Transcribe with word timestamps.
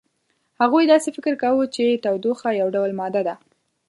هغوی 0.61 0.83
داسې 0.91 1.09
فکر 1.15 1.33
کاوه 1.43 1.65
چې 1.75 2.01
تودوخه 2.03 2.49
یو 2.61 2.67
ډول 2.75 2.91
ماده 2.99 3.21
ده. 3.27 3.35